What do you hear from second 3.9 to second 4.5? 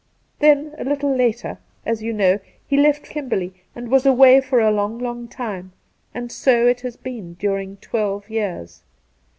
was away